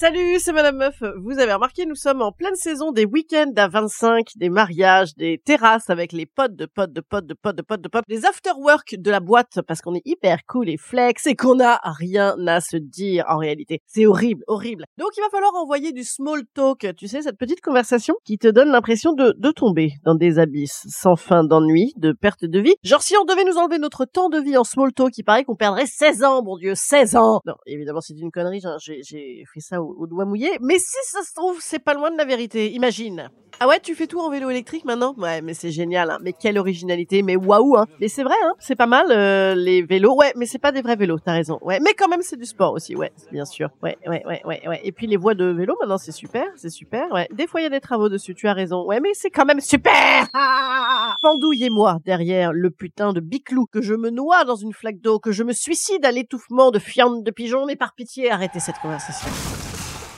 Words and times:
Salut, 0.00 0.40
c'est 0.40 0.52
Madame 0.52 0.78
Meuf. 0.78 1.04
Vous 1.22 1.38
avez 1.38 1.52
remarqué, 1.52 1.86
nous 1.86 1.94
sommes 1.94 2.20
en 2.20 2.32
pleine 2.32 2.56
saison 2.56 2.90
des 2.90 3.04
week-ends 3.04 3.52
à 3.56 3.68
25, 3.68 4.32
des 4.34 4.48
mariages, 4.50 5.14
des 5.14 5.38
terrasses 5.38 5.88
avec 5.88 6.10
les 6.10 6.26
potes 6.26 6.56
de 6.56 6.66
potes 6.66 6.92
de 6.92 7.00
potes 7.00 7.26
de 7.26 7.34
potes 7.34 7.54
de 7.54 7.62
potes 7.62 7.80
de 7.80 7.88
potes, 7.88 8.04
des 8.08 8.26
after-work 8.26 8.96
de 8.98 9.10
la 9.12 9.20
boîte 9.20 9.60
parce 9.68 9.80
qu'on 9.82 9.94
est 9.94 10.02
hyper 10.04 10.38
cool 10.48 10.68
et 10.68 10.78
flex 10.78 11.28
et 11.28 11.36
qu'on 11.36 11.60
a 11.60 11.78
rien 11.84 12.34
à 12.48 12.60
se 12.60 12.76
dire 12.76 13.24
en 13.28 13.38
réalité. 13.38 13.82
C'est 13.86 14.04
horrible, 14.04 14.42
horrible. 14.48 14.84
Donc 14.98 15.10
il 15.16 15.20
va 15.20 15.30
falloir 15.30 15.54
envoyer 15.54 15.92
du 15.92 16.02
small 16.02 16.42
talk, 16.54 16.88
tu 16.96 17.06
sais, 17.06 17.22
cette 17.22 17.38
petite 17.38 17.60
conversation 17.60 18.16
qui 18.24 18.36
te 18.36 18.48
donne 18.48 18.70
l'impression 18.70 19.12
de, 19.12 19.32
de 19.38 19.50
tomber 19.52 19.92
dans 20.04 20.16
des 20.16 20.40
abysses 20.40 20.86
sans 20.88 21.14
fin 21.14 21.44
d'ennui, 21.44 21.92
de 21.96 22.10
perte 22.10 22.44
de 22.44 22.58
vie. 22.58 22.74
Genre 22.82 23.00
si 23.00 23.16
on 23.16 23.24
devait 23.24 23.44
nous 23.44 23.58
enlever 23.58 23.78
notre 23.78 24.06
temps 24.06 24.28
de 24.28 24.40
vie 24.40 24.56
en 24.56 24.64
small 24.64 24.92
talk, 24.92 25.16
il 25.16 25.24
paraît 25.24 25.44
qu'on 25.44 25.54
perdrait 25.54 25.86
16 25.86 26.24
ans, 26.24 26.42
mon 26.42 26.56
dieu, 26.56 26.74
16 26.74 27.14
ans. 27.14 27.40
Non, 27.46 27.54
évidemment 27.64 28.00
c'est 28.00 28.18
une 28.18 28.32
connerie, 28.32 28.60
j'ai 28.80 29.44
fait 29.54 29.60
ça 29.60 29.83
au, 29.84 30.06
doigt. 30.06 30.26
Mais 30.60 30.78
si 30.78 30.96
ça 31.04 31.22
se 31.22 31.34
trouve, 31.34 31.58
c'est 31.60 31.78
pas 31.78 31.94
loin 31.94 32.10
de 32.10 32.16
la 32.16 32.24
vérité. 32.24 32.72
Imagine. 32.72 33.30
Ah 33.60 33.68
ouais, 33.68 33.78
tu 33.78 33.94
fais 33.94 34.08
tout 34.08 34.18
en 34.18 34.30
vélo 34.30 34.50
électrique 34.50 34.84
maintenant? 34.84 35.14
Ouais, 35.16 35.40
mais 35.40 35.54
c'est 35.54 35.70
génial. 35.70 36.10
Hein. 36.10 36.18
Mais 36.22 36.32
quelle 36.32 36.58
originalité. 36.58 37.22
Mais 37.22 37.36
waouh. 37.36 37.76
Hein. 37.76 37.86
Mais 38.00 38.08
c'est 38.08 38.24
vrai, 38.24 38.34
hein. 38.44 38.54
c'est 38.58 38.74
pas 38.74 38.86
mal 38.86 39.06
euh, 39.10 39.54
les 39.54 39.82
vélos. 39.82 40.16
Ouais, 40.16 40.32
mais 40.36 40.46
c'est 40.46 40.58
pas 40.58 40.72
des 40.72 40.82
vrais 40.82 40.96
vélos. 40.96 41.18
T'as 41.24 41.32
raison. 41.32 41.58
Ouais, 41.62 41.78
mais 41.80 41.94
quand 41.94 42.08
même 42.08 42.22
c'est 42.22 42.36
du 42.36 42.46
sport 42.46 42.72
aussi. 42.72 42.96
Ouais, 42.96 43.12
bien 43.30 43.44
sûr. 43.44 43.70
Ouais, 43.82 43.96
ouais, 44.06 44.24
ouais, 44.26 44.42
ouais, 44.44 44.68
ouais. 44.68 44.80
Et 44.82 44.90
puis 44.90 45.06
les 45.06 45.16
voies 45.16 45.34
de 45.34 45.44
vélo 45.44 45.76
maintenant 45.80 45.98
c'est 45.98 46.12
super, 46.12 46.46
c'est 46.56 46.68
super. 46.68 47.10
Ouais. 47.12 47.28
Des 47.32 47.46
fois 47.46 47.60
il 47.60 47.64
y 47.64 47.66
a 47.66 47.70
des 47.70 47.80
travaux 47.80 48.08
dessus. 48.08 48.34
Tu 48.34 48.48
as 48.48 48.54
raison. 48.54 48.84
Ouais, 48.86 48.98
mais 49.00 49.10
c'est 49.14 49.30
quand 49.30 49.44
même 49.44 49.60
super. 49.60 50.28
Pendouillez-moi 51.22 51.98
derrière 52.04 52.52
le 52.52 52.70
putain 52.70 53.12
de 53.12 53.20
biclou 53.20 53.66
que 53.66 53.82
je 53.82 53.94
me 53.94 54.10
noie 54.10 54.44
dans 54.44 54.56
une 54.56 54.72
flaque 54.72 55.00
d'eau, 55.00 55.20
que 55.20 55.30
je 55.30 55.44
me 55.44 55.52
suicide 55.52 56.04
à 56.04 56.10
l'étouffement 56.10 56.72
de 56.72 56.80
fientes 56.80 57.22
de 57.22 57.30
pigeons. 57.30 57.66
Mais 57.66 57.76
par 57.76 57.94
pitié, 57.94 58.30
arrêtez 58.30 58.58
cette 58.58 58.78
conversation. 58.78 59.28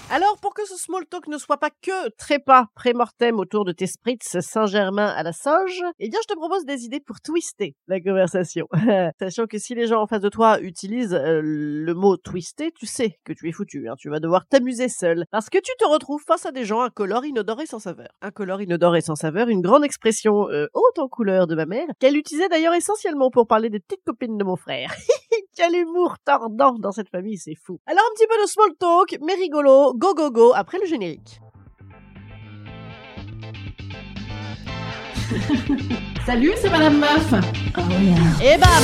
Alors, 0.08 0.36
pour 0.40 0.54
que 0.54 0.64
ce 0.64 0.76
small 0.76 1.04
talk 1.06 1.26
ne 1.26 1.36
soit 1.36 1.56
pas 1.56 1.70
que 1.82 2.08
trépas 2.16 2.66
pré-mortem 2.76 3.40
autour 3.40 3.64
de 3.64 3.72
tes 3.72 3.88
spritz 3.88 4.38
Saint-Germain 4.38 5.08
à 5.08 5.24
la 5.24 5.32
Sauge, 5.32 5.82
eh 5.98 6.08
bien, 6.08 6.20
je 6.22 6.32
te 6.32 6.38
propose 6.38 6.64
des 6.64 6.84
idées 6.84 7.00
pour 7.00 7.20
twister 7.20 7.74
la 7.88 8.00
conversation. 8.00 8.68
Sachant 9.18 9.46
que 9.46 9.58
si 9.58 9.74
les 9.74 9.88
gens 9.88 10.00
en 10.00 10.06
face 10.06 10.20
de 10.20 10.28
toi 10.28 10.60
utilisent 10.60 11.12
euh, 11.12 11.40
le 11.42 11.92
mot 11.94 12.16
twister, 12.16 12.70
tu 12.78 12.86
sais 12.86 13.16
que 13.24 13.32
tu 13.32 13.48
es 13.48 13.52
foutu. 13.52 13.88
Hein. 13.88 13.94
Tu 13.98 14.08
vas 14.08 14.20
devoir 14.20 14.46
t'amuser 14.46 14.88
seul. 14.88 15.24
Parce 15.32 15.50
que 15.50 15.58
tu 15.58 15.72
te 15.76 15.84
retrouves 15.84 16.22
face 16.24 16.46
à 16.46 16.52
des 16.52 16.64
gens 16.64 16.82
incolores, 16.82 17.26
inodores 17.26 17.62
et 17.62 17.66
sans 17.66 17.80
saveur. 17.80 18.08
Incolore, 18.22 18.62
inodore 18.62 18.94
et 18.94 19.00
sans 19.00 19.16
saveur, 19.16 19.48
une 19.48 19.60
grande 19.60 19.84
expression 19.84 20.48
euh, 20.50 20.68
haute 20.72 21.00
en 21.00 21.08
couleur 21.08 21.48
de 21.48 21.56
ma 21.56 21.66
mère, 21.66 21.88
qu'elle 21.98 22.16
utilisait 22.16 22.48
d'ailleurs 22.48 22.74
essentiellement 22.74 23.30
pour 23.30 23.48
parler 23.48 23.70
des 23.70 23.80
petites 23.80 24.04
copines 24.04 24.38
de 24.38 24.44
mon 24.44 24.56
frère. 24.56 24.94
Quel 25.56 25.74
humour 25.74 26.14
tordant 26.24 26.76
dans 26.78 26.92
cette 26.92 27.08
famille, 27.08 27.38
c'est 27.38 27.56
fou. 27.56 27.80
Alors, 27.86 28.04
un 28.08 28.14
petit 28.14 28.26
peu 28.28 28.40
de 28.40 28.46
small 28.46 28.70
talk, 28.78 29.18
mais 29.22 29.34
rigolo, 29.34 29.94
go 29.96 30.14
go 30.14 30.30
go 30.30 30.52
après 30.54 30.78
le 30.78 30.86
générique. 30.86 31.40
Salut, 36.26 36.52
c'est 36.60 36.70
Madame 36.70 36.98
Meuf. 36.98 37.32
Et 38.42 38.56
bam 38.58 38.82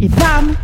Et 0.00 0.08
bam 0.08 0.54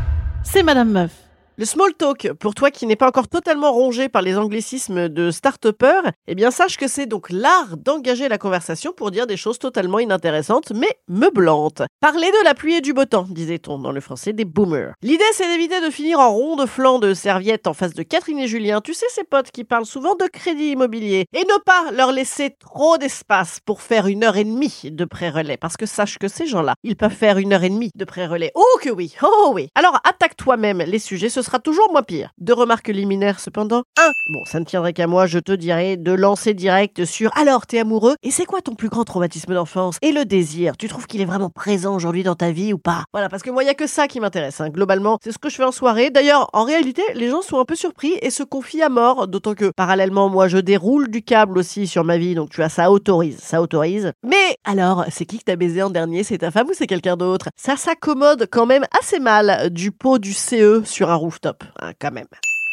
C'est 0.43 0.63
Madame 0.63 0.91
Meuf. 0.91 1.30
Le 1.57 1.67
small 1.67 1.93
talk, 1.93 2.33
pour 2.39 2.55
toi 2.55 2.71
qui 2.71 2.87
n'es 2.87 2.97
pas 2.97 3.09
encore 3.09 3.29
totalement 3.29 3.71
rongé 3.71 4.09
par 4.09 4.23
les 4.23 4.39
anglicismes 4.39 5.11
de 5.11 5.31
start-upper, 5.31 6.01
eh 6.27 6.35
bien 6.35 6.51
sache 6.51 6.79
que 6.79 6.89
c'est 6.89 7.05
donc 7.05 7.29
l'art 7.29 7.77
d'engager 7.77 8.29
la 8.31 8.39
conversation 8.39 8.93
pour 8.97 9.11
dire 9.11 9.27
des 9.27 9.37
choses 9.37 9.59
totalement 9.59 9.99
inintéressantes 9.99 10.73
mais 10.75 10.99
meublantes. 11.09 11.83
Parler 12.01 12.29
de 12.29 12.45
la 12.45 12.55
pluie 12.55 12.77
et 12.77 12.81
du 12.81 12.95
beau 12.95 13.05
temps, 13.05 13.27
disait-on 13.29 13.79
dans 13.79 13.93
le 13.93 14.01
français 14.01 14.33
des 14.33 14.47
boomers. 14.47 14.95
L'idée 15.03 15.23
c'est 15.33 15.49
d'éviter 15.49 15.83
de 15.83 15.91
finir 15.91 16.19
en 16.21 16.31
rond 16.31 16.57
de 16.57 16.65
flanc 16.65 16.99
de 16.99 17.13
serviette 17.13 17.67
en 17.67 17.75
face 17.75 17.93
de 17.93 18.05
Catherine 18.05 18.39
et 18.39 18.49
Julien, 18.49 18.81
tu 18.81 18.95
sais 18.95 19.07
ces 19.11 19.25
potes 19.25 19.51
qui 19.51 19.65
parlent 19.65 19.85
souvent 19.85 20.15
de 20.15 20.27
crédit 20.33 20.71
immobilier, 20.71 21.27
et 21.35 21.41
ne 21.45 21.63
pas 21.63 21.91
leur 21.93 22.13
laisser 22.13 22.57
trop 22.59 22.97
d'espace 22.97 23.59
pour 23.67 23.83
faire 23.83 24.07
une 24.07 24.25
heure 24.25 24.39
et 24.39 24.45
demie 24.45 24.81
de 24.85 25.05
pré-relais, 25.05 25.59
parce 25.59 25.77
que 25.77 25.85
sache 25.85 26.17
que 26.17 26.29
ces 26.29 26.47
gens-là, 26.47 26.75
ils 26.85 26.97
peuvent 26.97 27.11
faire 27.11 27.37
une 27.37 27.53
heure 27.53 27.65
et 27.65 27.71
demie 27.71 27.91
de 27.95 28.05
pré-relais. 28.07 28.53
Oh 28.55 28.79
que 28.81 28.89
oui, 28.89 29.15
oh 29.23 29.51
oui. 29.53 29.69
Alors 29.75 30.01
attaque 30.05 30.37
toi-même 30.37 30.79
les 30.79 30.99
sujets, 30.99 31.29
toujours 31.59 31.91
moins 31.91 32.03
pire. 32.03 32.31
Deux 32.39 32.55
remarques 32.55 32.89
liminaires 32.89 33.41
cependant. 33.41 33.83
Un, 33.99 34.11
bon, 34.33 34.45
ça 34.45 34.61
ne 34.61 34.65
tiendrait 34.65 34.93
qu'à 34.93 35.07
moi, 35.07 35.27
je 35.27 35.39
te 35.39 35.53
dirais 35.53 35.97
de 35.97 36.13
lancer 36.13 36.55
direct 36.55 37.05
sur 37.05 37.37
alors 37.37 37.67
t'es 37.67 37.79
amoureux 37.79 38.15
et 38.23 38.31
c'est 38.31 38.45
quoi 38.45 38.61
ton 38.61 38.75
plus 38.75 38.89
grand 38.89 39.05
traumatisme 39.05 39.55
d'enfance 39.55 39.97
Et 40.03 40.13
le 40.13 40.25
désir, 40.25 40.77
tu 40.77 40.89
trouves 40.89 41.07
qu'il 41.07 41.21
est 41.21 41.27
vraiment 41.27 41.51
présent 41.51 41.95
aujourd'hui 41.95 42.23
dans 42.23 42.35
ta 42.35 42.51
vie 42.51 42.73
ou 42.73 42.79
pas? 42.79 43.05
Voilà, 43.13 43.29
parce 43.29 43.43
que 43.43 43.51
moi 43.51 43.63
il 43.63 43.67
y 43.67 43.71
a 43.71 43.75
que 43.75 43.87
ça 43.87 44.09
qui 44.09 44.21
m'intéresse. 44.21 44.61
Hein. 44.61 44.71
Globalement, 44.71 45.19
c'est 45.23 45.33
ce 45.33 45.39
que 45.39 45.49
je 45.49 45.57
fais 45.57 45.65
en 45.65 45.73
soirée. 45.73 46.11
D'ailleurs, 46.11 46.49
en 46.53 46.65
réalité, 46.65 47.03
les 47.15 47.29
gens 47.29 47.43
sont 47.43 47.59
un 47.59 47.65
peu 47.65 47.75
surpris 47.75 48.15
et 48.23 48.31
se 48.31 48.43
confient 48.43 48.83
à 48.83 48.89
mort, 48.89 49.29
d'autant 49.29 49.55
que 49.55 49.71
parallèlement, 49.75 50.29
moi 50.29 50.49
je 50.49 50.59
déroule 50.59 51.11
du 51.11 51.23
câble 51.23 51.59
aussi 51.59 51.87
sur 51.87 52.05
ma 52.05 52.19
vie, 52.19 52.35
donc 52.35 52.51
tu 52.51 52.57
vois, 52.57 52.69
ça 52.69 52.91
autorise, 52.91 53.39
ça 53.39 53.63
autorise. 53.63 54.13
Mais 54.25 54.57
alors, 54.65 55.05
c'est 55.11 55.25
qui 55.25 55.39
que 55.39 55.45
t'as 55.45 55.57
baisé 55.57 55.83
en 55.83 55.91
dernier? 55.91 56.23
C'est 56.23 56.39
ta 56.39 56.51
femme 56.51 56.69
ou 56.69 56.75
c'est 56.75 56.87
quelqu'un 56.87 57.17
d'autre? 57.17 57.49
Ça 57.57 57.77
s'accommode 57.77 58.49
quand 58.51 58.67
même 58.67 58.85
assez 59.01 59.19
mal 59.19 59.71
du 59.71 59.93
pot 59.93 60.19
du 60.19 60.33
CE 60.33 60.83
sur 60.85 61.11
un 61.11 61.17
rooftop 61.31 61.59
top, 61.59 61.71
hein, 61.81 61.93
quand 62.01 62.11
même. 62.11 62.27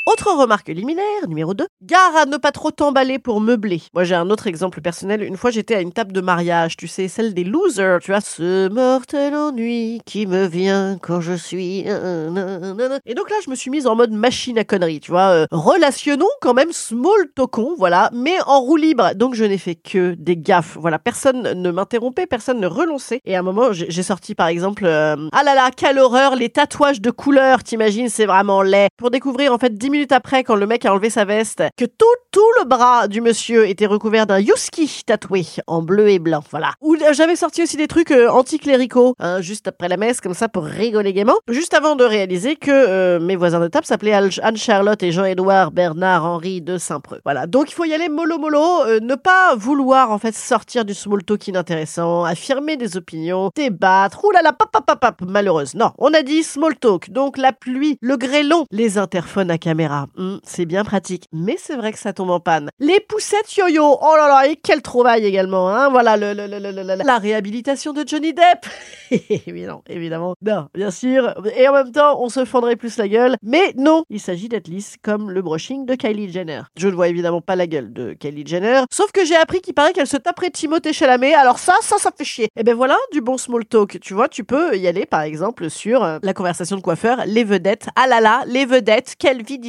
Autre 0.07 0.33
remarque 0.39 0.69
liminaire, 0.69 1.27
numéro 1.27 1.53
2. 1.53 1.67
Gare 1.83 2.15
à 2.15 2.25
ne 2.25 2.37
pas 2.37 2.53
trop 2.53 2.71
t'emballer 2.71 3.19
pour 3.19 3.41
meubler. 3.41 3.81
Moi, 3.93 4.05
j'ai 4.05 4.15
un 4.15 4.29
autre 4.29 4.47
exemple 4.47 4.79
personnel. 4.79 5.21
Une 5.21 5.35
fois, 5.35 5.51
j'étais 5.51 5.75
à 5.75 5.81
une 5.81 5.91
table 5.91 6.13
de 6.13 6.21
mariage, 6.21 6.77
tu 6.77 6.87
sais, 6.87 7.09
celle 7.09 7.33
des 7.33 7.43
losers, 7.43 7.99
tu 7.99 8.11
vois, 8.11 8.21
ce 8.21 8.69
mortel 8.69 9.35
ennui 9.35 9.99
qui 10.05 10.25
me 10.25 10.45
vient 10.45 10.97
quand 11.01 11.19
je 11.19 11.33
suis... 11.33 11.79
Et 11.79 13.15
donc 13.15 13.29
là, 13.29 13.35
je 13.43 13.49
me 13.49 13.55
suis 13.55 13.69
mise 13.69 13.85
en 13.85 13.97
mode 13.97 14.13
machine 14.13 14.57
à 14.57 14.63
conneries, 14.63 15.01
tu 15.01 15.11
vois. 15.11 15.27
Euh, 15.27 15.45
relationnons 15.51 16.25
quand 16.39 16.53
même 16.53 16.71
small 16.71 17.27
talkon, 17.35 17.75
voilà, 17.77 18.09
mais 18.13 18.37
en 18.45 18.61
roue 18.61 18.77
libre. 18.77 19.13
Donc, 19.13 19.35
je 19.35 19.43
n'ai 19.43 19.57
fait 19.57 19.75
que 19.75 20.15
des 20.17 20.37
gaffes. 20.37 20.77
Voilà, 20.79 20.99
personne 20.99 21.51
ne 21.51 21.69
m'interrompait, 21.69 22.27
personne 22.27 22.61
ne 22.61 22.67
relançait. 22.67 23.19
Et 23.25 23.35
à 23.35 23.39
un 23.39 23.43
moment, 23.43 23.73
j'ai 23.73 24.03
sorti 24.03 24.35
par 24.35 24.47
exemple... 24.47 24.85
euh, 24.85 25.17
ah 25.33 25.43
là 25.43 25.53
là, 25.53 25.69
quelle 25.75 25.99
horreur, 25.99 26.37
les 26.37 26.47
tatouages 26.47 27.01
de 27.01 27.11
couleurs, 27.11 27.61
t'imagines, 27.61 28.07
c'est 28.07 28.25
vraiment 28.25 28.61
laid. 28.61 28.87
Pour 28.95 29.11
découvrir 29.11 29.51
en 29.51 29.57
fait 29.57 29.73
10 29.73 29.89
minutes 29.89 29.96
après, 30.11 30.43
quand 30.43 30.55
le 30.55 30.67
mec 30.67 30.85
a 30.85 30.93
enlevé 30.93 31.09
sa 31.09 31.25
veste, 31.25 31.63
que 31.77 31.85
tout, 31.85 32.05
tout 32.31 32.51
le 32.59 32.65
bras 32.65 33.07
du 33.07 33.21
monsieur 33.21 33.67
était 33.67 33.85
recouvert 33.85 34.27
d'un 34.27 34.39
Yuski 34.39 35.03
tatoué 35.05 35.45
en 35.67 35.81
bleu 35.81 36.09
et 36.09 36.19
blanc, 36.19 36.43
voilà. 36.51 36.71
Ou 36.81 36.95
euh, 36.95 37.13
j'avais 37.13 37.35
sorti 37.35 37.63
aussi 37.63 37.77
des 37.77 37.87
trucs 37.87 38.11
euh, 38.11 38.29
anticléricaux, 38.29 39.15
hein, 39.19 39.41
juste 39.41 39.67
après 39.67 39.87
la 39.87 39.97
messe, 39.97 40.21
comme 40.21 40.33
ça, 40.33 40.49
pour 40.49 40.63
rigoler 40.63 41.13
gaiement, 41.13 41.37
juste 41.49 41.73
avant 41.73 41.95
de 41.95 42.03
réaliser 42.03 42.55
que 42.55 42.71
euh, 42.71 43.19
mes 43.19 43.35
voisins 43.35 43.59
de 43.59 43.67
table 43.67 43.85
s'appelaient 43.85 44.13
Anne-Charlotte 44.13 45.01
et 45.03 45.11
Jean-Édouard 45.11 45.71
Bernard 45.71 46.25
Henri 46.25 46.61
de 46.61 46.77
Saint-Preux. 46.77 47.21
Voilà, 47.23 47.47
donc 47.47 47.71
il 47.71 47.73
faut 47.73 47.85
y 47.85 47.93
aller 47.93 48.09
mollo 48.09 48.37
mollo, 48.37 48.83
euh, 48.85 48.99
ne 48.99 49.15
pas 49.15 49.55
vouloir 49.55 50.11
en 50.11 50.17
fait 50.17 50.35
sortir 50.35 50.85
du 50.85 50.93
small 50.93 51.23
talk 51.23 51.47
inintéressant, 51.47 52.23
affirmer 52.23 52.77
des 52.77 52.97
opinions, 52.97 53.51
débattre, 53.55 54.23
oulala, 54.23 54.53
pap, 54.53 55.21
malheureuse. 55.21 55.75
Non, 55.75 55.91
on 55.97 56.13
a 56.13 56.21
dit 56.21 56.43
small 56.43 56.75
talk, 56.75 57.09
donc 57.09 57.37
la 57.37 57.53
pluie, 57.53 57.97
le 58.01 58.17
grêlon, 58.17 58.65
les 58.71 58.97
interphones 58.97 59.51
à 59.51 59.57
caméra. 59.57 59.86
Hmm, 60.17 60.37
c'est 60.43 60.65
bien 60.65 60.83
pratique, 60.83 61.25
mais 61.31 61.55
c'est 61.57 61.75
vrai 61.75 61.91
que 61.91 61.99
ça 61.99 62.13
tombe 62.13 62.29
en 62.29 62.39
panne. 62.39 62.69
Les 62.79 62.99
poussettes 62.99 63.55
yo-yo, 63.55 63.97
oh 64.01 64.15
là 64.15 64.27
là, 64.27 64.47
et 64.47 64.55
quelle 64.55 64.81
trouvaille 64.81 65.25
également, 65.25 65.69
hein. 65.69 65.89
Voilà, 65.89 66.17
le, 66.17 66.33
le, 66.33 66.47
le, 66.47 67.03
la 67.03 67.17
réhabilitation 67.17 67.93
de 67.93 68.03
Johnny 68.05 68.33
Depp. 68.33 68.65
évidemment, 69.47 69.83
évidemment. 69.87 70.33
Non, 70.45 70.67
bien 70.73 70.91
sûr. 70.91 71.33
Et 71.55 71.67
en 71.67 71.73
même 71.73 71.91
temps, 71.91 72.21
on 72.21 72.29
se 72.29 72.45
fendrait 72.45 72.75
plus 72.75 72.97
la 72.97 73.07
gueule. 73.07 73.35
Mais 73.43 73.73
non, 73.77 74.03
il 74.09 74.19
s'agit 74.19 74.49
d'être 74.49 74.67
lisse 74.67 74.95
comme 75.01 75.31
le 75.31 75.41
brushing 75.41 75.85
de 75.85 75.95
Kylie 75.95 76.31
Jenner. 76.31 76.61
Je 76.77 76.87
ne 76.87 76.93
vois 76.95 77.07
évidemment 77.07 77.41
pas 77.41 77.55
la 77.55 77.67
gueule 77.67 77.93
de 77.93 78.13
Kylie 78.13 78.45
Jenner. 78.45 78.81
Sauf 78.91 79.11
que 79.11 79.25
j'ai 79.25 79.35
appris 79.35 79.61
qu'il 79.61 79.73
paraît 79.73 79.93
qu'elle 79.93 80.07
se 80.07 80.17
taperait 80.17 80.49
Timothée 80.49 80.93
Chalamet. 80.93 81.33
Alors 81.33 81.59
ça, 81.59 81.73
ça, 81.81 81.97
ça 81.97 82.11
fait 82.15 82.23
chier. 82.23 82.49
Et 82.57 82.63
ben 82.63 82.75
voilà, 82.75 82.97
du 83.11 83.21
bon 83.21 83.37
small 83.37 83.65
talk. 83.65 83.99
Tu 84.01 84.13
vois, 84.13 84.27
tu 84.27 84.43
peux 84.43 84.75
y 84.77 84.87
aller 84.87 85.05
par 85.05 85.21
exemple 85.21 85.69
sur 85.69 86.03
euh, 86.03 86.19
la 86.21 86.33
conversation 86.33 86.75
de 86.75 86.81
coiffeur, 86.81 87.23
les 87.25 87.43
vedettes. 87.43 87.87
Ah 87.95 88.07
là 88.07 88.19
là, 88.19 88.43
les 88.47 88.65
vedettes, 88.65 89.15
quelle 89.17 89.43
vie 89.43 89.59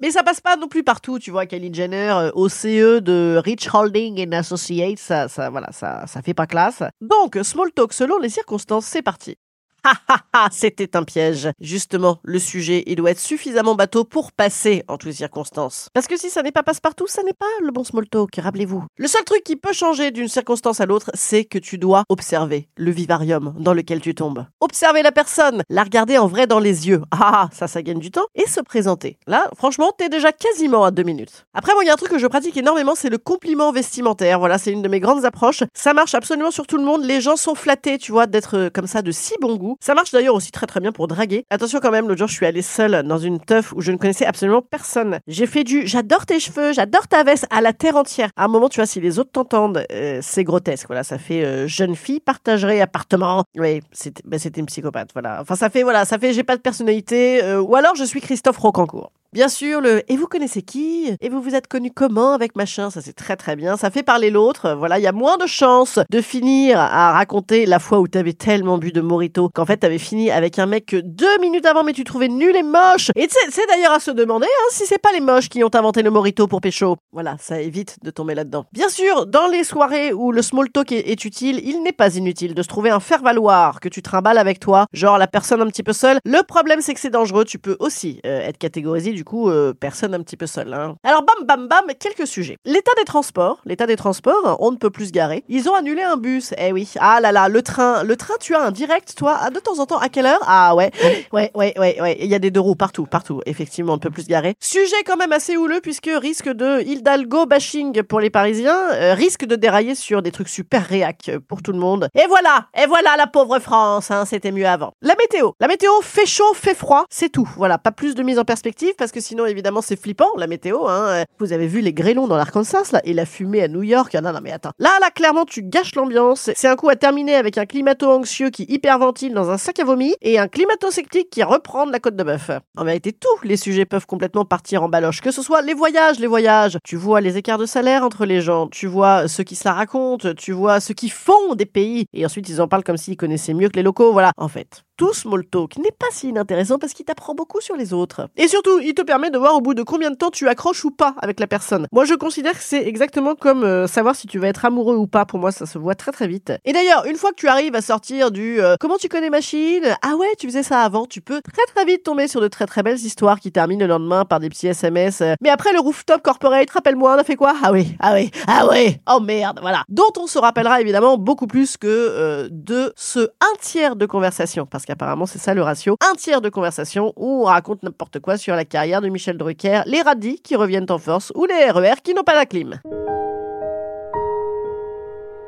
Mais 0.00 0.10
ça 0.10 0.22
passe 0.22 0.40
pas 0.40 0.56
non 0.56 0.68
plus 0.68 0.84
partout. 0.84 1.18
Tu 1.18 1.30
vois, 1.30 1.46
Kylie 1.46 1.72
Jenner, 1.72 2.10
euh, 2.10 2.30
au 2.34 2.48
CE 2.48 3.00
de 3.00 3.40
Rich 3.42 3.68
Holding 3.72 4.26
and 4.26 4.32
Associates, 4.32 4.98
ça, 4.98 5.28
ça, 5.28 5.50
voilà, 5.50 5.70
ça, 5.72 6.06
ça 6.06 6.22
fait 6.22 6.34
pas 6.34 6.46
classe. 6.46 6.82
Donc, 7.00 7.38
small 7.42 7.72
talk 7.72 7.92
selon 7.92 8.18
les 8.18 8.28
circonstances, 8.28 8.86
c'est 8.86 9.02
parti. 9.02 9.36
Ha 9.84 9.92
ha 10.32 10.48
c'était 10.50 10.96
un 10.96 11.04
piège. 11.04 11.48
Justement, 11.60 12.18
le 12.22 12.38
sujet, 12.38 12.82
il 12.86 12.96
doit 12.96 13.10
être 13.10 13.20
suffisamment 13.20 13.74
bateau 13.74 14.04
pour 14.04 14.32
passer 14.32 14.84
en 14.88 14.98
toutes 14.98 15.12
circonstances. 15.12 15.88
Parce 15.94 16.06
que 16.06 16.16
si 16.16 16.30
ça 16.30 16.42
n'est 16.42 16.52
pas 16.52 16.62
passe-partout, 16.62 17.06
ça 17.06 17.22
n'est 17.22 17.32
pas 17.32 17.46
le 17.62 17.70
bon 17.70 17.84
small 17.84 18.08
talk, 18.08 18.36
rappelez-vous. 18.36 18.84
Le 18.96 19.08
seul 19.08 19.24
truc 19.24 19.42
qui 19.44 19.56
peut 19.56 19.72
changer 19.72 20.10
d'une 20.10 20.28
circonstance 20.28 20.80
à 20.80 20.86
l'autre, 20.86 21.10
c'est 21.14 21.44
que 21.44 21.58
tu 21.58 21.78
dois 21.78 22.04
observer 22.08 22.68
le 22.76 22.90
vivarium 22.90 23.54
dans 23.58 23.74
lequel 23.74 24.00
tu 24.00 24.14
tombes. 24.14 24.46
Observer 24.60 25.02
la 25.02 25.12
personne, 25.12 25.62
la 25.68 25.84
regarder 25.84 26.18
en 26.18 26.26
vrai 26.26 26.46
dans 26.46 26.58
les 26.58 26.88
yeux. 26.88 27.02
Ah, 27.10 27.28
ah, 27.40 27.48
ça, 27.52 27.68
ça 27.68 27.82
gagne 27.82 27.98
du 27.98 28.10
temps. 28.10 28.26
Et 28.34 28.46
se 28.48 28.60
présenter. 28.60 29.18
Là, 29.26 29.50
franchement, 29.56 29.92
t'es 29.96 30.08
déjà 30.08 30.32
quasiment 30.32 30.84
à 30.84 30.90
deux 30.90 31.02
minutes. 31.02 31.46
Après, 31.52 31.74
moi, 31.74 31.84
il 31.84 31.86
y 31.86 31.90
a 31.90 31.92
un 31.92 31.96
truc 31.96 32.10
que 32.10 32.18
je 32.18 32.26
pratique 32.26 32.56
énormément, 32.56 32.94
c'est 32.94 33.10
le 33.10 33.18
compliment 33.18 33.70
vestimentaire. 33.70 34.38
Voilà, 34.38 34.58
c'est 34.58 34.72
une 34.72 34.82
de 34.82 34.88
mes 34.88 34.98
grandes 35.00 35.24
approches. 35.24 35.62
Ça 35.74 35.94
marche 35.94 36.14
absolument 36.14 36.50
sur 36.50 36.66
tout 36.66 36.78
le 36.78 36.84
monde. 36.84 37.04
Les 37.04 37.20
gens 37.20 37.36
sont 37.36 37.54
flattés, 37.54 37.98
tu 37.98 38.12
vois, 38.12 38.26
d'être 38.26 38.56
euh, 38.56 38.70
comme 38.70 38.86
ça 38.86 39.02
de 39.02 39.12
si 39.12 39.34
bon 39.40 39.56
goût. 39.56 39.67
Ça 39.80 39.94
marche 39.94 40.12
d'ailleurs 40.12 40.34
aussi 40.34 40.50
très 40.50 40.66
très 40.66 40.80
bien 40.80 40.92
pour 40.92 41.08
draguer. 41.08 41.44
Attention 41.50 41.80
quand 41.80 41.90
même, 41.90 42.08
l'autre 42.08 42.18
jour 42.18 42.28
je 42.28 42.34
suis 42.34 42.46
allée 42.46 42.62
seule 42.62 43.02
dans 43.02 43.18
une 43.18 43.40
teuf 43.40 43.72
où 43.72 43.80
je 43.80 43.92
ne 43.92 43.96
connaissais 43.96 44.26
absolument 44.26 44.62
personne. 44.62 45.18
J'ai 45.26 45.46
fait 45.46 45.64
du 45.64 45.86
j'adore 45.86 46.26
tes 46.26 46.40
cheveux, 46.40 46.72
j'adore 46.72 47.08
ta 47.08 47.24
veste 47.24 47.46
à 47.50 47.60
la 47.60 47.72
terre 47.72 47.96
entière. 47.96 48.30
À 48.36 48.44
un 48.44 48.48
moment, 48.48 48.68
tu 48.68 48.80
vois, 48.80 48.86
si 48.86 49.00
les 49.00 49.18
autres 49.18 49.32
t'entendent, 49.32 49.84
euh, 49.92 50.20
c'est 50.22 50.44
grotesque. 50.44 50.86
Voilà, 50.86 51.04
ça 51.04 51.18
fait 51.18 51.44
euh, 51.44 51.66
jeune 51.66 51.96
fille 51.96 52.20
partagerait 52.20 52.80
appartement. 52.80 53.44
Oui, 53.56 53.80
c'était 53.92 54.22
bah, 54.24 54.38
c'était 54.38 54.60
une 54.60 54.66
psychopathe. 54.66 55.10
Voilà. 55.12 55.38
Enfin, 55.40 55.56
ça 55.56 55.70
fait 55.70 55.82
voilà, 55.82 56.04
ça 56.04 56.18
fait 56.18 56.32
j'ai 56.32 56.44
pas 56.44 56.56
de 56.56 56.62
personnalité. 56.62 57.42
euh, 57.42 57.60
ou 57.60 57.74
alors 57.76 57.94
je 57.94 58.04
suis 58.04 58.20
Christophe 58.20 58.58
Rocancourt. 58.58 59.12
Bien 59.34 59.48
sûr, 59.48 59.82
le 59.82 60.10
et 60.10 60.16
vous 60.16 60.26
connaissez 60.26 60.62
qui? 60.62 61.14
Et 61.20 61.28
vous 61.28 61.42
vous 61.42 61.54
êtes 61.54 61.66
connu 61.66 61.90
comment 61.90 62.32
avec 62.32 62.56
machin? 62.56 62.88
Ça 62.88 63.02
c'est 63.02 63.12
très 63.12 63.36
très 63.36 63.56
bien. 63.56 63.76
Ça 63.76 63.90
fait 63.90 64.02
parler 64.02 64.30
l'autre. 64.30 64.74
Voilà, 64.78 64.98
il 64.98 65.02
y 65.02 65.06
a 65.06 65.12
moins 65.12 65.36
de 65.36 65.46
chances 65.46 65.98
de 66.08 66.20
finir 66.22 66.80
à 66.80 67.12
raconter 67.12 67.66
la 67.66 67.78
fois 67.78 68.00
où 68.00 68.08
t'avais 68.08 68.32
tellement 68.32 68.78
bu 68.78 68.90
de 68.90 69.02
morito 69.02 69.50
qu'en 69.50 69.66
fait 69.66 69.76
t'avais 69.76 69.98
fini 69.98 70.30
avec 70.30 70.58
un 70.58 70.64
mec 70.64 70.86
que 70.86 70.96
deux 70.96 71.38
minutes 71.40 71.66
avant 71.66 71.84
mais 71.84 71.92
tu 71.92 72.04
trouvais 72.04 72.28
nul 72.28 72.56
et 72.56 72.62
moche. 72.62 73.10
Et 73.16 73.28
c'est 73.50 73.66
d'ailleurs 73.68 73.92
à 73.92 74.00
se 74.00 74.10
demander 74.10 74.46
hein, 74.46 74.68
si 74.70 74.86
c'est 74.86 74.96
pas 74.96 75.12
les 75.12 75.20
moches 75.20 75.50
qui 75.50 75.62
ont 75.62 75.74
inventé 75.74 76.00
le 76.00 76.10
morito 76.10 76.46
pour 76.46 76.62
pécho. 76.62 76.96
Voilà, 77.12 77.36
ça 77.38 77.60
évite 77.60 77.98
de 78.02 78.10
tomber 78.10 78.34
là-dedans. 78.34 78.64
Bien 78.72 78.88
sûr, 78.88 79.26
dans 79.26 79.46
les 79.48 79.62
soirées 79.62 80.14
où 80.14 80.32
le 80.32 80.40
small 80.40 80.70
talk 80.70 80.90
est, 80.90 81.06
est 81.06 81.24
utile, 81.26 81.60
il 81.64 81.82
n'est 81.82 81.92
pas 81.92 82.16
inutile 82.16 82.54
de 82.54 82.62
se 82.62 82.68
trouver 82.68 82.88
un 82.88 83.00
faire-valoir 83.00 83.80
que 83.80 83.90
tu 83.90 84.00
trimbales 84.00 84.38
avec 84.38 84.58
toi, 84.58 84.86
genre 84.94 85.18
la 85.18 85.26
personne 85.26 85.60
un 85.60 85.66
petit 85.66 85.82
peu 85.82 85.92
seule. 85.92 86.18
Le 86.24 86.42
problème 86.44 86.80
c'est 86.80 86.94
que 86.94 87.00
c'est 87.00 87.10
dangereux. 87.10 87.44
Tu 87.44 87.58
peux 87.58 87.76
aussi 87.78 88.22
euh, 88.24 88.40
être 88.40 88.56
catégorisé 88.56 89.17
du 89.18 89.24
coup 89.24 89.50
euh, 89.50 89.74
personne 89.74 90.14
un 90.14 90.20
petit 90.22 90.36
peu 90.36 90.46
seule. 90.46 90.72
hein. 90.72 90.94
Alors 91.02 91.22
bam 91.24 91.44
bam 91.44 91.66
bam, 91.66 91.86
quelques 91.98 92.28
sujets. 92.28 92.56
L'état 92.64 92.92
des 92.96 93.02
transports, 93.04 93.60
l'état 93.64 93.84
des 93.84 93.96
transports, 93.96 94.56
on 94.60 94.70
ne 94.70 94.76
peut 94.76 94.90
plus 94.90 95.06
se 95.06 95.12
garer. 95.12 95.42
Ils 95.48 95.68
ont 95.68 95.74
annulé 95.74 96.02
un 96.02 96.16
bus. 96.16 96.54
Eh 96.56 96.70
oui. 96.72 96.88
Ah 97.00 97.20
là 97.20 97.32
là, 97.32 97.48
le 97.48 97.60
train, 97.62 98.04
le 98.04 98.14
train, 98.14 98.34
tu 98.40 98.54
as 98.54 98.62
un 98.62 98.70
direct 98.70 99.16
toi 99.16 99.50
de 99.52 99.58
temps 99.58 99.80
en 99.80 99.86
temps 99.86 99.98
à 99.98 100.08
quelle 100.08 100.26
heure? 100.26 100.38
Ah 100.46 100.76
ouais. 100.76 100.92
Ouais 101.32 101.50
ouais 101.56 101.74
ouais 101.76 102.00
ouais, 102.00 102.16
il 102.20 102.28
y 102.28 102.34
a 102.36 102.38
des 102.38 102.52
deux 102.52 102.60
roues 102.60 102.76
partout, 102.76 103.06
partout. 103.06 103.40
Effectivement, 103.44 103.94
on 103.94 103.96
ne 103.96 104.00
peut 104.00 104.10
plus 104.10 104.22
se 104.22 104.28
garer. 104.28 104.54
Sujet 104.60 105.02
quand 105.04 105.16
même 105.16 105.32
assez 105.32 105.56
houleux 105.56 105.80
puisque 105.82 106.10
risque 106.14 106.48
de 106.48 106.80
Hidalgo 106.82 107.46
bashing 107.46 108.04
pour 108.04 108.20
les 108.20 108.30
Parisiens, 108.30 108.78
euh, 108.92 109.14
risque 109.14 109.46
de 109.46 109.56
dérailler 109.56 109.96
sur 109.96 110.22
des 110.22 110.30
trucs 110.30 110.48
super 110.48 110.86
réac 110.86 111.32
pour 111.48 111.60
tout 111.62 111.72
le 111.72 111.78
monde. 111.80 112.08
Et 112.14 112.26
voilà, 112.28 112.66
et 112.80 112.86
voilà 112.86 113.16
la 113.16 113.26
pauvre 113.26 113.58
France, 113.58 114.12
hein, 114.12 114.24
c'était 114.26 114.52
mieux 114.52 114.66
avant. 114.68 114.92
La 115.02 115.16
météo, 115.16 115.50
la 115.58 115.66
météo 115.66 115.90
fait 116.02 116.26
chaud, 116.26 116.54
fait 116.54 116.74
froid, 116.76 117.04
c'est 117.10 117.30
tout. 117.30 117.48
Voilà, 117.56 117.78
pas 117.78 117.90
plus 117.90 118.14
de 118.14 118.22
mise 118.22 118.38
en 118.38 118.44
perspective 118.44 118.92
que 119.12 119.20
sinon 119.20 119.46
évidemment 119.46 119.82
c'est 119.82 120.00
flippant 120.00 120.30
la 120.36 120.46
météo. 120.46 120.86
Hein. 120.88 121.24
Vous 121.38 121.52
avez 121.52 121.66
vu 121.66 121.80
les 121.80 121.92
grêlons 121.92 122.26
dans 122.26 122.36
l'Arkansas 122.36 122.90
là 122.92 123.00
et 123.04 123.12
la 123.12 123.26
fumée 123.26 123.62
à 123.62 123.68
New 123.68 123.82
York. 123.82 124.14
Non 124.14 124.32
non 124.32 124.40
mais 124.42 124.52
attends, 124.52 124.72
là 124.78 124.90
là 125.00 125.10
clairement 125.10 125.44
tu 125.44 125.62
gâches 125.62 125.94
l'ambiance. 125.94 126.50
C'est 126.54 126.68
un 126.68 126.76
coup 126.76 126.88
à 126.88 126.96
terminer 126.96 127.34
avec 127.34 127.58
un 127.58 127.66
climato-anxieux 127.66 128.50
qui 128.50 128.64
hyperventile 128.68 129.34
dans 129.34 129.50
un 129.50 129.58
sac 129.58 129.78
à 129.78 129.84
vomi 129.84 130.14
et 130.22 130.38
un 130.38 130.48
climato-sceptique 130.48 131.30
qui 131.30 131.42
reprend 131.42 131.86
de 131.86 131.92
la 131.92 132.00
côte 132.00 132.16
de 132.16 132.22
bœuf. 132.22 132.50
En 132.76 132.84
vérité, 132.84 133.12
tous 133.12 133.44
les 133.44 133.56
sujets 133.56 133.84
peuvent 133.84 134.06
complètement 134.06 134.44
partir 134.44 134.82
en 134.82 134.88
baloche. 134.88 135.20
Que 135.20 135.30
ce 135.30 135.42
soit 135.42 135.62
les 135.62 135.74
voyages, 135.74 136.18
les 136.18 136.26
voyages. 136.26 136.78
Tu 136.84 136.96
vois 136.96 137.20
les 137.20 137.36
écarts 137.36 137.58
de 137.58 137.66
salaire 137.66 138.02
entre 138.02 138.24
les 138.24 138.40
gens. 138.40 138.68
Tu 138.68 138.86
vois 138.86 139.28
ceux 139.28 139.44
qui 139.44 139.56
se 139.56 139.66
la 139.66 139.74
racontent. 139.74 140.34
Tu 140.34 140.52
vois 140.52 140.80
ceux 140.80 140.94
qui 140.94 141.08
font 141.08 141.54
des 141.54 141.66
pays. 141.66 142.06
Et 142.12 142.24
ensuite, 142.24 142.48
ils 142.48 142.60
en 142.60 142.68
parlent 142.68 142.84
comme 142.84 142.96
s'ils 142.96 143.16
connaissaient 143.16 143.54
mieux 143.54 143.68
que 143.68 143.76
les 143.76 143.82
locaux. 143.82 144.12
Voilà. 144.12 144.32
En 144.36 144.48
fait, 144.48 144.82
tout 144.98 145.14
small 145.14 145.44
talk 145.46 145.78
n'est 145.78 145.92
pas 145.92 146.08
si 146.10 146.28
inintéressant 146.28 146.78
parce 146.78 146.92
qu'il 146.92 147.06
t'apprend 147.06 147.32
beaucoup 147.32 147.60
sur 147.60 147.76
les 147.76 147.94
autres. 147.94 148.28
Et 148.36 148.48
surtout, 148.48 148.80
il 148.80 148.92
te 148.94 149.02
permet 149.02 149.30
de 149.30 149.38
voir 149.38 149.54
au 149.54 149.60
bout 149.60 149.72
de 149.72 149.84
combien 149.84 150.10
de 150.10 150.16
temps 150.16 150.30
tu 150.30 150.48
accroches 150.48 150.84
ou 150.84 150.90
pas 150.90 151.14
avec 151.22 151.38
la 151.40 151.46
personne. 151.46 151.86
Moi, 151.92 152.04
je 152.04 152.14
considère 152.14 152.52
que 152.52 152.62
c'est 152.62 152.84
exactement 152.86 153.36
comme 153.36 153.62
euh, 153.62 153.86
savoir 153.86 154.16
si 154.16 154.26
tu 154.26 154.40
vas 154.40 154.48
être 154.48 154.64
amoureux 154.64 154.96
ou 154.96 155.06
pas. 155.06 155.24
Pour 155.24 155.38
moi, 155.38 155.52
ça 155.52 155.66
se 155.66 155.78
voit 155.78 155.94
très 155.94 156.10
très 156.10 156.26
vite. 156.26 156.52
Et 156.64 156.72
d'ailleurs, 156.72 157.06
une 157.06 157.14
fois 157.16 157.30
que 157.30 157.36
tu 157.36 157.46
arrives 157.46 157.76
à 157.76 157.80
sortir 157.80 158.32
du 158.32 158.60
euh, 158.60 158.74
comment 158.80 158.96
tu 158.96 159.08
connais 159.08 159.30
machine, 159.30 159.84
ah 160.02 160.16
ouais, 160.16 160.34
tu 160.36 160.48
faisais 160.48 160.64
ça 160.64 160.82
avant, 160.82 161.06
tu 161.06 161.20
peux 161.20 161.40
très 161.42 161.64
très 161.72 161.84
vite 161.84 162.02
tomber 162.02 162.26
sur 162.26 162.40
de 162.40 162.48
très 162.48 162.66
très 162.66 162.82
belles 162.82 162.98
histoires 162.98 163.38
qui 163.38 163.52
terminent 163.52 163.84
le 163.84 163.88
lendemain 163.88 164.24
par 164.24 164.40
des 164.40 164.48
petits 164.48 164.66
SMS. 164.66 165.20
euh, 165.20 165.34
mais 165.40 165.50
après 165.50 165.72
le 165.72 165.78
rooftop 165.78 166.22
corporate, 166.22 166.70
rappelle-moi, 166.70 167.14
on 167.14 167.18
a 167.20 167.24
fait 167.24 167.36
quoi? 167.36 167.54
Ah 167.62 167.70
oui, 167.70 167.94
ah 168.00 168.14
oui, 168.14 168.32
ah 168.48 168.66
oui, 168.68 168.96
oh 169.08 169.20
merde, 169.20 169.60
voilà. 169.62 169.84
Dont 169.88 170.12
on 170.18 170.26
se 170.26 170.40
rappellera 170.40 170.80
évidemment 170.80 171.18
beaucoup 171.18 171.46
plus 171.46 171.76
que 171.76 171.86
euh, 171.86 172.48
de 172.50 172.92
ce 172.96 173.20
un 173.20 173.56
tiers 173.60 173.94
de 173.94 174.04
conversation, 174.04 174.66
parce 174.66 174.84
qu'apparemment 174.88 175.26
c'est 175.26 175.38
ça 175.38 175.52
le 175.52 175.62
ratio, 175.62 175.96
un 176.00 176.14
tiers 176.14 176.40
de 176.40 176.48
conversation 176.48 177.12
où 177.16 177.42
on 177.42 177.44
raconte 177.44 177.82
n'importe 177.82 178.20
quoi 178.20 178.38
sur 178.38 178.56
la 178.56 178.64
carrière 178.64 179.02
de 179.02 179.08
Michel 179.08 179.36
Drucker, 179.36 179.82
les 179.84 180.00
radis 180.00 180.40
qui 180.40 180.56
reviennent 180.56 180.86
en 180.88 180.98
force 180.98 181.30
ou 181.34 181.44
les 181.44 181.70
RER 181.70 182.00
qui 182.02 182.14
n'ont 182.14 182.22
pas 182.22 182.34
la 182.34 182.46
clim. 182.46 182.80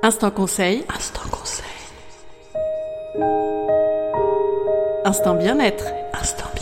Instant 0.03 0.31
conseil. 0.31 0.85
Instant 0.95 1.29
conseil. 1.31 1.65
Instant 5.05 5.35
bien-être. 5.35 5.87
Instant 6.13 6.45
bien-être. 6.55 6.60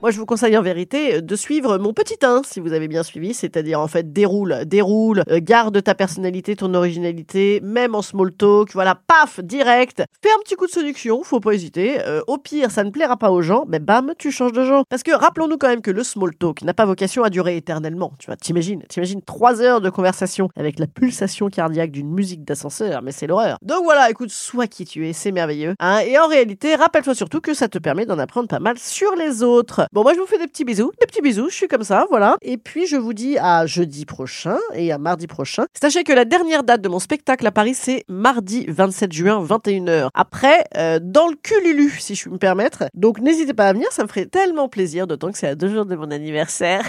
Moi, 0.00 0.12
je 0.12 0.18
vous 0.18 0.26
conseille 0.26 0.56
en 0.56 0.62
vérité 0.62 1.22
de 1.22 1.34
suivre 1.34 1.76
mon 1.76 1.92
petit 1.92 2.18
1, 2.22 2.42
si 2.44 2.60
vous 2.60 2.72
avez 2.72 2.86
bien 2.86 3.02
suivi, 3.02 3.34
c'est-à-dire 3.34 3.80
en 3.80 3.88
fait 3.88 4.12
déroule, 4.12 4.64
déroule, 4.64 5.24
euh, 5.28 5.40
garde 5.42 5.82
ta 5.82 5.96
personnalité, 5.96 6.54
ton 6.54 6.72
originalité, 6.74 7.58
même 7.64 7.96
en 7.96 8.02
small 8.02 8.30
talk, 8.30 8.72
voilà, 8.74 8.94
paf, 8.94 9.40
direct. 9.40 10.04
Fais 10.22 10.30
un 10.30 10.40
petit 10.44 10.54
coup 10.54 10.66
de 10.66 10.70
séduction, 10.70 11.24
faut 11.24 11.40
pas 11.40 11.50
hésiter. 11.50 11.98
Euh, 12.06 12.20
au 12.28 12.38
pire, 12.38 12.70
ça 12.70 12.84
ne 12.84 12.90
plaira 12.90 13.16
pas 13.16 13.32
aux 13.32 13.42
gens, 13.42 13.64
mais 13.66 13.80
bam, 13.80 14.12
tu 14.16 14.30
changes 14.30 14.52
de 14.52 14.64
genre. 14.64 14.84
Parce 14.88 15.02
que 15.02 15.10
rappelons-nous 15.10 15.58
quand 15.58 15.66
même 15.66 15.82
que 15.82 15.90
le 15.90 16.04
small 16.04 16.32
talk 16.36 16.62
n'a 16.62 16.74
pas 16.74 16.86
vocation 16.86 17.24
à 17.24 17.28
durer 17.28 17.56
éternellement. 17.56 18.12
Tu 18.20 18.26
vois, 18.26 18.36
t'imagines, 18.36 18.84
t'imagines 18.88 19.22
trois 19.22 19.60
heures 19.60 19.80
de 19.80 19.90
conversation 19.90 20.48
avec 20.54 20.78
la 20.78 20.86
pulsation 20.86 21.48
cardiaque 21.48 21.90
d'une 21.90 22.14
musique 22.14 22.44
d'ascenseur, 22.44 23.02
mais 23.02 23.10
c'est 23.10 23.26
l'horreur. 23.26 23.58
Donc 23.62 23.82
voilà, 23.82 24.08
écoute, 24.10 24.30
sois 24.30 24.68
qui 24.68 24.84
tu 24.84 25.08
es, 25.08 25.12
c'est 25.12 25.32
merveilleux. 25.32 25.74
Hein, 25.80 26.02
et 26.06 26.16
en 26.20 26.28
réalité, 26.28 26.76
rappelle-toi 26.76 27.16
surtout 27.16 27.40
que 27.40 27.52
ça 27.52 27.66
te 27.66 27.78
permet 27.78 28.06
d'en 28.06 28.20
apprendre 28.20 28.46
pas 28.46 28.60
mal 28.60 28.78
sur 28.78 29.12
les 29.16 29.42
autres. 29.42 29.87
Bon, 29.92 30.02
moi, 30.02 30.14
je 30.14 30.20
vous 30.20 30.26
fais 30.26 30.38
des 30.38 30.46
petits 30.46 30.64
bisous, 30.64 30.92
des 31.00 31.06
petits 31.06 31.22
bisous, 31.22 31.48
je 31.48 31.54
suis 31.54 31.68
comme 31.68 31.84
ça, 31.84 32.06
voilà. 32.10 32.36
Et 32.42 32.58
puis, 32.58 32.86
je 32.86 32.96
vous 32.96 33.12
dis 33.12 33.38
à 33.38 33.66
jeudi 33.66 34.04
prochain 34.04 34.58
et 34.74 34.92
à 34.92 34.98
mardi 34.98 35.26
prochain. 35.26 35.64
Sachez 35.80 36.04
que 36.04 36.12
la 36.12 36.24
dernière 36.24 36.62
date 36.62 36.80
de 36.80 36.88
mon 36.88 36.98
spectacle 36.98 37.46
à 37.46 37.50
Paris, 37.50 37.74
c'est 37.74 38.04
mardi 38.08 38.66
27 38.68 39.12
juin, 39.12 39.42
21h. 39.42 40.08
Après, 40.14 40.64
euh, 40.76 40.98
dans 41.02 41.28
le 41.28 41.36
cululu, 41.36 41.90
si 41.98 42.14
je 42.14 42.22
puis 42.22 42.30
me 42.30 42.38
permettre. 42.38 42.84
Donc, 42.94 43.20
n'hésitez 43.20 43.54
pas 43.54 43.68
à 43.68 43.72
venir, 43.72 43.90
ça 43.90 44.02
me 44.02 44.08
ferait 44.08 44.26
tellement 44.26 44.68
plaisir, 44.68 45.06
d'autant 45.06 45.32
que 45.32 45.38
c'est 45.38 45.48
à 45.48 45.54
deux 45.54 45.68
jours 45.68 45.86
de 45.86 45.96
mon 45.96 46.10
anniversaire. 46.10 46.82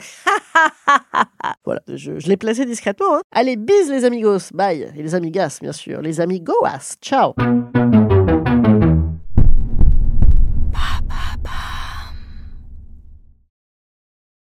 voilà, 1.65 1.81
je, 1.87 2.19
je 2.19 2.27
l'ai 2.27 2.37
placé 2.37 2.65
discrètement. 2.65 3.15
Hein. 3.17 3.21
Allez, 3.31 3.55
bis 3.55 3.89
les 3.89 4.05
amigos, 4.05 4.51
bye. 4.53 4.91
Et 4.95 5.03
les 5.03 5.15
amigas, 5.15 5.59
bien 5.61 5.71
sûr. 5.71 6.01
Les 6.01 6.19
amigoas, 6.21 6.97
ciao. 7.01 7.33